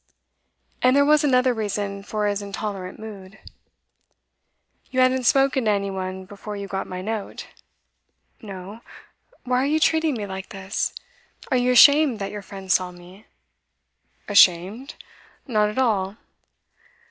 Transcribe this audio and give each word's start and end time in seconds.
And 0.81 0.95
there 0.95 1.05
was 1.05 1.23
another 1.23 1.53
reason 1.53 2.01
for 2.01 2.25
his 2.25 2.41
intolerant 2.41 2.97
mood. 2.97 3.37
'You 4.89 4.99
hadn't 4.99 5.25
spoken 5.25 5.65
to 5.65 5.69
any 5.69 5.91
one 5.91 6.25
before 6.25 6.55
you 6.57 6.67
got 6.67 6.87
my 6.87 7.03
note?' 7.03 7.45
'No. 8.41 8.81
Why 9.43 9.61
are 9.61 9.65
you 9.67 9.79
treating 9.79 10.15
me 10.15 10.25
like 10.25 10.49
this? 10.49 10.91
Are 11.51 11.57
you 11.57 11.71
ashamed 11.71 12.17
that 12.17 12.31
your 12.31 12.41
friend 12.41 12.71
saw 12.71 12.89
me?' 12.89 13.27
'Ashamed? 14.27 14.95
not 15.45 15.69
at 15.69 15.77
all. 15.77 16.17